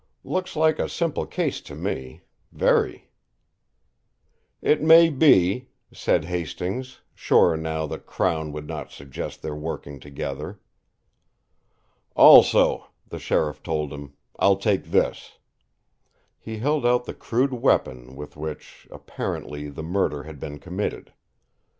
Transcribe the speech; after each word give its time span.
"Looks 0.23 0.55
like 0.55 0.79
a 0.79 0.89
simple 0.89 1.27
case 1.27 1.61
to 1.61 1.75
me 1.75 2.21
very." 2.51 3.11
"It 4.59 4.81
may 4.81 5.11
be," 5.11 5.69
said 5.93 6.25
Hastings, 6.25 7.01
sure 7.13 7.55
now 7.55 7.85
that 7.85 8.07
Crown 8.07 8.51
would 8.51 8.67
not 8.67 8.91
suggest 8.91 9.43
their 9.43 9.53
working 9.53 9.99
together. 9.99 10.59
"Also," 12.15 12.87
the 13.09 13.19
sheriff 13.19 13.61
told 13.61 13.93
him, 13.93 14.13
"I'll 14.39 14.55
take 14.57 14.85
this." 14.85 15.37
He 16.39 16.57
held 16.57 16.83
out 16.83 17.05
the 17.05 17.13
crude 17.13 17.53
weapon 17.53 18.15
with 18.15 18.35
which, 18.35 18.87
apparently, 18.89 19.69
the 19.69 19.83
murder 19.83 20.23
had 20.23 20.39
been 20.39 20.57
committed. 20.57 21.13